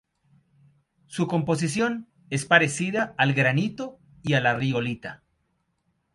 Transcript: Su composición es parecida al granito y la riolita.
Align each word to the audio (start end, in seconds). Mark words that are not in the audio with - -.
Su 1.05 1.27
composición 1.27 2.09
es 2.31 2.45
parecida 2.47 3.13
al 3.19 3.33
granito 3.35 3.99
y 4.23 4.29
la 4.31 4.55
riolita. 4.55 5.21